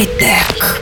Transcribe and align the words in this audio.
Хай-тек. 0.00 0.80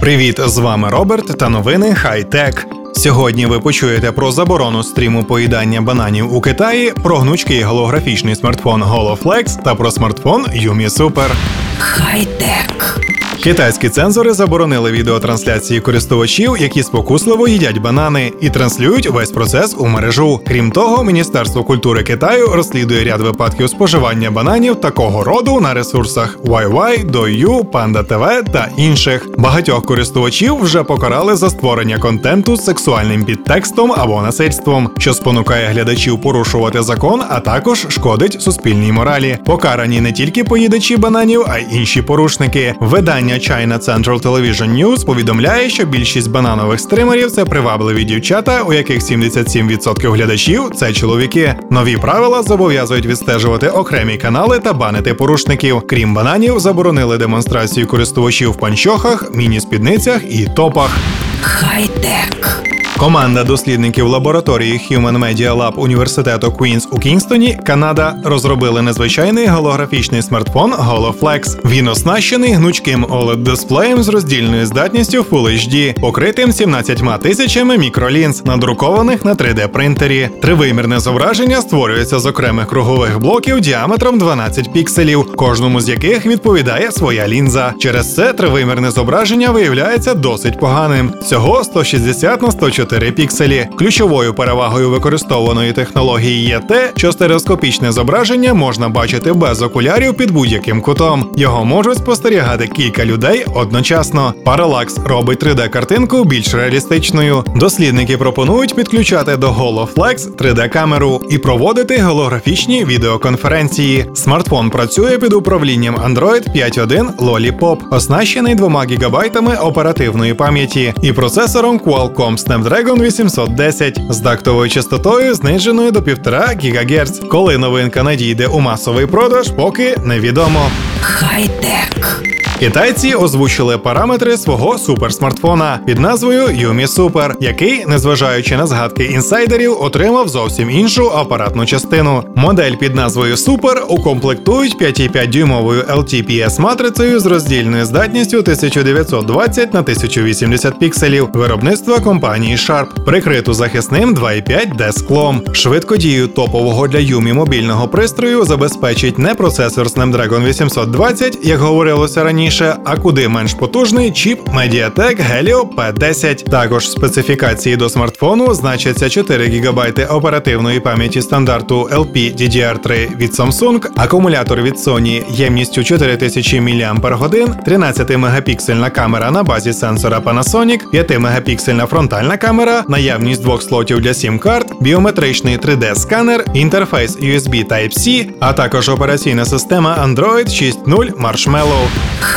Привіт, 0.00 0.40
з 0.46 0.58
вами 0.58 0.88
Роберт 0.88 1.38
та 1.38 1.48
новини 1.48 1.94
Хай-Тек. 1.94 2.66
Сьогодні 2.94 3.46
ви 3.46 3.60
почуєте 3.60 4.12
про 4.12 4.32
заборону 4.32 4.82
стріму 4.82 5.24
поїдання 5.24 5.80
бананів 5.80 6.34
у 6.34 6.40
Китаї, 6.40 6.92
про 7.02 7.18
гнучкий 7.18 7.62
голографічний 7.62 8.36
смартфон 8.36 8.82
HoloFlex 8.82 9.62
та 9.62 9.74
про 9.74 9.90
смартфон 9.90 10.46
Yumi 10.46 10.88
Super. 10.88 11.30
Хай-тек. 11.78 13.09
Китайські 13.42 13.88
цензори 13.88 14.32
заборонили 14.32 14.90
відеотрансляції 14.92 15.80
користувачів, 15.80 16.56
які 16.58 16.82
спокусливо 16.82 17.48
їдять 17.48 17.78
банани, 17.78 18.32
і 18.40 18.50
транслюють 18.50 19.10
весь 19.10 19.30
процес 19.30 19.76
у 19.78 19.86
мережу. 19.86 20.40
Крім 20.46 20.70
того, 20.70 21.04
Міністерство 21.04 21.64
культури 21.64 22.02
Китаю 22.02 22.46
розслідує 22.46 23.04
ряд 23.04 23.20
випадків 23.20 23.68
споживання 23.68 24.30
бананів 24.30 24.80
такого 24.80 25.24
роду 25.24 25.60
на 25.60 25.74
ресурсах 25.74 26.38
YY, 26.44 27.10
Douyu, 27.10 27.64
Panda 27.70 28.06
TV 28.06 28.52
та 28.52 28.68
інших. 28.76 29.28
Багатьох 29.38 29.84
користувачів 29.84 30.56
вже 30.60 30.82
покарали 30.82 31.36
за 31.36 31.50
створення 31.50 31.98
контенту 31.98 32.56
з 32.56 32.64
сексуальним 32.64 33.24
підтекстом 33.24 33.92
або 33.96 34.22
насильством, 34.22 34.90
що 34.98 35.14
спонукає 35.14 35.66
глядачів 35.66 36.20
порушувати 36.20 36.82
закон, 36.82 37.22
а 37.28 37.40
також 37.40 37.86
шкодить 37.88 38.42
суспільній 38.42 38.92
моралі. 38.92 39.38
Покарані 39.46 40.00
не 40.00 40.12
тільки 40.12 40.44
поїдачі 40.44 40.96
бананів, 40.96 41.44
а 41.48 41.58
й 41.58 41.66
інші 41.72 42.02
порушники. 42.02 42.74
Видання 42.80 43.29
China 43.38 43.78
Central 43.78 44.22
Television 44.22 44.84
News 44.84 45.06
повідомляє, 45.06 45.70
що 45.70 45.84
більшість 45.84 46.30
бананових 46.30 46.80
стримерів 46.80 47.30
це 47.30 47.44
привабливі 47.44 48.04
дівчата, 48.04 48.62
у 48.62 48.72
яких 48.72 49.02
77% 49.02 50.12
глядачів 50.12 50.70
це 50.74 50.92
чоловіки. 50.92 51.54
Нові 51.70 51.96
правила 51.96 52.42
зобов'язують 52.42 53.06
відстежувати 53.06 53.68
окремі 53.68 54.16
канали 54.16 54.58
та 54.58 54.72
банити 54.72 55.14
порушників. 55.14 55.82
Крім 55.86 56.14
бананів, 56.14 56.60
заборонили 56.60 57.18
демонстрацію 57.18 57.86
користувачів 57.86 58.50
в 58.50 58.56
панчохах, 58.56 59.34
міні-спідницях 59.34 60.22
і 60.30 60.46
топах. 60.56 60.98
Хай-тек. 61.40 62.69
Команда 63.00 63.44
дослідників 63.44 64.06
лабораторії 64.06 64.80
Human 64.90 65.18
Media 65.18 65.56
Lab 65.56 65.72
університету 65.72 66.48
Queen's 66.48 66.88
у 66.90 66.98
Кінгстоні, 66.98 67.58
Канада, 67.66 68.14
розробили 68.24 68.82
незвичайний 68.82 69.46
голографічний 69.46 70.22
смартфон 70.22 70.72
HoloFlex. 70.72 71.68
Він 71.70 71.88
оснащений 71.88 72.52
гнучким 72.52 73.04
oled 73.04 73.36
дисплеєм 73.36 74.02
з 74.02 74.08
роздільною 74.08 74.66
здатністю 74.66 75.22
Full 75.30 75.42
HD, 75.42 76.00
покритим 76.00 76.52
17 76.52 77.22
тисячами 77.22 77.78
мікролінз, 77.78 78.44
надрукованих 78.44 79.24
на 79.24 79.34
3D 79.34 79.66
принтері. 79.66 80.28
Тривимірне 80.42 81.00
зображення 81.00 81.60
створюється 81.60 82.18
з 82.18 82.26
окремих 82.26 82.66
кругових 82.66 83.18
блоків 83.18 83.60
діаметром 83.60 84.18
12 84.18 84.72
пікселів, 84.72 85.36
кожному 85.36 85.80
з 85.80 85.88
яких 85.88 86.26
відповідає 86.26 86.92
своя 86.92 87.28
лінза. 87.28 87.74
Через 87.78 88.14
це 88.14 88.32
тривимірне 88.32 88.90
зображення 88.90 89.50
виявляється 89.50 90.14
досить 90.14 90.60
поганим. 90.60 91.12
Всього 91.22 91.64
160 91.64 92.42
на 92.42 92.50
104 92.50 92.89
4 92.90 93.12
пікселі. 93.12 93.68
Ключовою 93.78 94.34
перевагою 94.34 94.90
використованої 94.90 95.72
технології 95.72 96.44
є 96.44 96.60
те, 96.68 96.92
що 96.96 97.12
стереоскопічне 97.12 97.92
зображення 97.92 98.54
можна 98.54 98.88
бачити 98.88 99.32
без 99.32 99.62
окулярів 99.62 100.14
під 100.14 100.30
будь-яким 100.30 100.80
кутом. 100.80 101.30
Його 101.36 101.64
можуть 101.64 101.96
спостерігати 101.96 102.66
кілька 102.66 103.04
людей 103.04 103.44
одночасно. 103.54 104.34
Паралакс 104.44 104.98
робить 105.04 105.44
3D-картинку 105.44 106.24
більш 106.24 106.54
реалістичною. 106.54 107.44
Дослідники 107.56 108.16
пропонують 108.16 108.76
підключати 108.76 109.36
до 109.36 109.50
HoloFlex 109.50 110.36
3D-камеру 110.36 111.20
і 111.30 111.38
проводити 111.38 111.98
голографічні 111.98 112.84
відеоконференції. 112.84 114.06
Смартфон 114.14 114.70
працює 114.70 115.18
під 115.18 115.32
управлінням 115.32 115.96
Android 115.96 116.56
5.1 116.56 117.16
Lollipop, 117.16 117.78
оснащений 117.90 118.54
2 118.54 118.68
ГБ 118.68 119.58
оперативної 119.62 120.34
пам'яті 120.34 120.94
і 121.02 121.12
процесором 121.12 121.78
Qualcomm 121.78 122.38
Snapdragon 122.38 122.79
Snapdragon 122.80 123.02
810 123.02 124.00
з 124.10 124.20
дактовою 124.20 124.70
частотою 124.70 125.34
зниженою 125.34 125.90
до 125.90 126.00
1,5 126.00 127.00
ГГц. 127.00 127.20
Коли 127.30 127.58
новинка 127.58 128.02
надійде 128.02 128.46
у 128.46 128.60
масовий 128.60 129.06
продаж, 129.06 129.48
поки 129.48 129.96
невідомо. 130.04 130.70
Хай-тек. 131.00 132.22
Китайці 132.60 133.14
озвучили 133.14 133.78
параметри 133.78 134.36
свого 134.36 134.78
суперсмартфона 134.78 135.80
під 135.86 135.98
назвою 135.98 136.42
Yumi 136.42 136.86
Super, 136.86 137.32
який, 137.40 137.86
незважаючи 137.86 138.56
на 138.56 138.66
згадки 138.66 139.04
інсайдерів, 139.04 139.82
отримав 139.82 140.28
зовсім 140.28 140.70
іншу 140.70 141.10
апаратну 141.10 141.66
частину. 141.66 142.24
Модель 142.34 142.72
під 142.72 142.94
назвою 142.94 143.34
Super 143.34 143.80
укомплектують 143.80 144.82
5,5 144.82 145.30
дюймовою 145.30 145.82
LTPS 145.82 146.60
матрицею 146.60 147.20
з 147.20 147.26
роздільною 147.26 147.84
здатністю 147.84 148.38
1920 148.38 149.74
на 149.74 149.80
1080 149.80 150.78
пікселів 150.78 151.28
виробництва 151.34 151.98
компанії 151.98 152.56
Sharp, 152.56 153.04
прикриту 153.04 153.54
захисним 153.54 154.14
2,5D 154.14 154.92
склом. 154.92 155.42
Швидкодію 155.52 156.28
топового 156.28 156.88
для 156.88 156.98
Yumi 156.98 157.34
мобільного 157.34 157.88
пристрою 157.88 158.44
забезпечить 158.44 159.18
не 159.18 159.34
процесор 159.34 159.86
Snapdragon 159.86 160.44
820, 160.44 161.38
як 161.42 161.58
говорилося 161.58 162.24
раніше 162.24 162.49
раніше, 162.50 162.76
а 162.84 162.96
куди 162.96 163.28
менш 163.28 163.54
потужний 163.54 164.10
чіп 164.10 164.40
Mediatek 164.48 165.16
Helio 165.32 165.68
P10. 165.76 166.50
Також 166.50 166.90
специфікації 166.90 167.76
до 167.76 167.88
смартфону 167.88 168.54
значаться 168.54 169.10
4 169.10 169.46
ГБ 169.46 170.06
оперативної 170.10 170.80
пам'яті 170.80 171.22
стандарту 171.22 171.88
LP 171.92 172.36
DDR3 172.40 173.16
від 173.16 173.30
Samsung, 173.30 173.86
акумулятор 173.96 174.62
від 174.62 174.74
Sony 174.74 175.22
ємністю 175.30 175.84
4000 175.84 176.60
мАч, 176.60 177.32
13 177.64 178.16
мегапіксельна 178.16 178.90
камера 178.90 179.30
на 179.30 179.42
базі 179.42 179.72
сенсора 179.72 180.18
Panasonic, 180.18 180.90
5 180.90 181.18
мегапіксельна 181.18 181.86
фронтальна 181.86 182.36
камера, 182.36 182.84
наявність 182.88 183.42
двох 183.42 183.62
слотів 183.62 184.00
для 184.00 184.10
SIM-карт, 184.10 184.66
біометричний 184.80 185.58
3D-сканер, 185.58 186.44
інтерфейс 186.54 187.18
USB 187.18 187.68
Type-C, 187.68 188.28
а 188.40 188.52
також 188.52 188.88
операційна 188.88 189.44
система 189.44 190.06
Android 190.06 190.46
6.0 190.46 191.12
Marshmallow. 191.12 191.86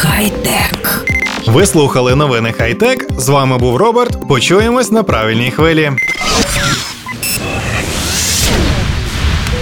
Хай-тек. 0.04 1.06
Ви 1.48 1.66
слухали 1.66 2.16
новини 2.16 2.54
Хай-Тек. 2.58 3.06
З 3.18 3.30
вами 3.30 3.58
був 3.58 3.76
Роберт. 3.78 4.28
Почуємось 4.28 4.92
на 4.92 5.04
правильній 5.04 5.52
хвилі. 5.52 5.92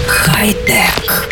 Хай-тек. 0.08 1.30